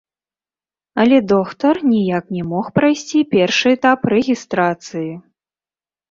[1.01, 5.11] Але доктар ніяк не мог прайсці першы этап рэгістрацыі.